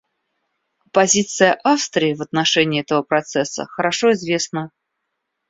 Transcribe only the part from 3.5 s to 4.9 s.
хорошо известна.